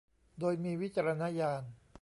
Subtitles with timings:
[0.39, 1.63] โดยมีวิจารณญาณ